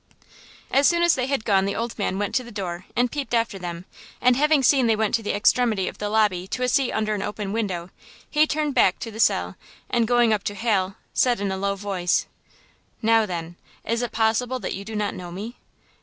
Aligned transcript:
As 0.71 0.87
soon 0.87 1.03
as 1.03 1.13
they 1.13 1.27
had 1.27 1.45
gone 1.45 1.65
the 1.65 1.75
old 1.75 1.95
man 1.99 2.17
went 2.17 2.33
to 2.33 2.43
the 2.43 2.51
door 2.51 2.87
and 2.95 3.11
peeped 3.11 3.35
after 3.35 3.59
them, 3.59 3.85
and 4.19 4.35
having 4.35 4.63
seen 4.63 4.87
they 4.87 4.95
went 4.95 5.13
to 5.13 5.21
the 5.21 5.35
extremity 5.35 5.87
of 5.87 5.99
the 5.99 6.09
lobby 6.09 6.47
to 6.47 6.63
a 6.63 6.67
seat 6.67 6.91
under 6.91 7.13
an 7.13 7.21
open 7.21 7.53
window, 7.53 7.91
he 8.27 8.47
turned 8.47 8.73
back 8.73 8.97
to 8.97 9.11
the 9.11 9.19
cell, 9.19 9.57
and, 9.91 10.07
going 10.07 10.33
up 10.33 10.43
to 10.45 10.55
Hal, 10.55 10.95
said 11.13 11.39
in 11.39 11.51
a 11.51 11.57
low, 11.57 11.75
voice: 11.75 12.25
"Now, 13.03 13.27
then, 13.27 13.57
is 13.85 14.01
it 14.01 14.11
possible 14.11 14.57
that 14.57 14.73
you 14.73 14.83
do 14.83 14.95
not 14.95 15.13
know 15.13 15.31
me?" 15.31 15.57